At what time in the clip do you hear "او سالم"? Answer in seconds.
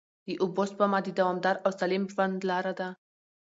1.65-2.03